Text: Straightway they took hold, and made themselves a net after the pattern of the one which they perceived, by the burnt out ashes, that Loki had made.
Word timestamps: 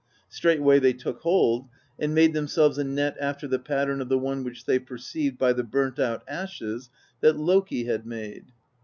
Straightway 0.29 0.79
they 0.79 0.93
took 0.93 1.19
hold, 1.19 1.67
and 1.99 2.15
made 2.15 2.33
themselves 2.33 2.79
a 2.79 2.83
net 2.83 3.15
after 3.21 3.47
the 3.47 3.59
pattern 3.59 4.01
of 4.01 4.09
the 4.09 4.17
one 4.17 4.43
which 4.43 4.65
they 4.65 4.79
perceived, 4.79 5.37
by 5.37 5.53
the 5.53 5.63
burnt 5.63 5.99
out 5.99 6.23
ashes, 6.27 6.89
that 7.19 7.37
Loki 7.37 7.83
had 7.83 8.03
made. 8.03 8.45